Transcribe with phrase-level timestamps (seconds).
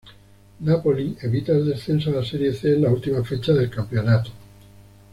[0.61, 4.31] Napoli evita el descenso a la Serie C en la última fecha del campeonato.